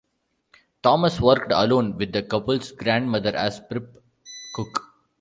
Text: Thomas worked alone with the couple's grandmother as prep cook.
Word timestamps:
Thomas 0.81 1.21
worked 1.21 1.51
alone 1.51 1.95
with 1.95 2.11
the 2.11 2.23
couple's 2.23 2.71
grandmother 2.71 3.35
as 3.35 3.59
prep 3.69 3.97
cook. 4.55 4.81